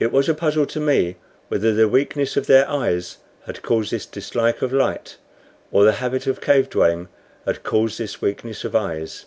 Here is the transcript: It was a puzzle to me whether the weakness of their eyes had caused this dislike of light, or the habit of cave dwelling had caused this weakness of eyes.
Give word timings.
It 0.00 0.10
was 0.10 0.28
a 0.28 0.34
puzzle 0.34 0.66
to 0.66 0.80
me 0.80 1.14
whether 1.46 1.72
the 1.72 1.86
weakness 1.86 2.36
of 2.36 2.48
their 2.48 2.68
eyes 2.68 3.18
had 3.46 3.62
caused 3.62 3.92
this 3.92 4.04
dislike 4.04 4.60
of 4.60 4.72
light, 4.72 5.18
or 5.70 5.84
the 5.84 5.92
habit 6.02 6.26
of 6.26 6.40
cave 6.40 6.68
dwelling 6.68 7.06
had 7.46 7.62
caused 7.62 7.98
this 7.98 8.20
weakness 8.20 8.64
of 8.64 8.74
eyes. 8.74 9.26